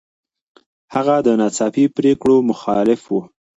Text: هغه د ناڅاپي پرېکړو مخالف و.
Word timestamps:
هغه 0.93 1.15
د 1.25 1.27
ناڅاپي 1.39 1.85
پرېکړو 1.97 2.35
مخالف 2.49 3.01
و. 3.09 3.13